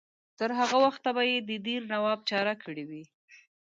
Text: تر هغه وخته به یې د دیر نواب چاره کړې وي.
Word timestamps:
تر 0.39 0.49
هغه 0.59 0.77
وخته 0.85 1.09
به 1.15 1.23
یې 1.29 1.37
د 1.49 1.51
دیر 1.65 1.81
نواب 1.93 2.19
چاره 2.29 2.53
کړې 2.63 2.83
وي. 2.89 3.03